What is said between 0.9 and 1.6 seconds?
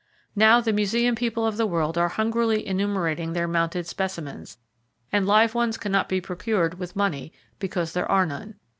people of